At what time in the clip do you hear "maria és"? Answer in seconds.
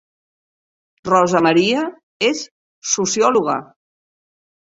1.47-2.41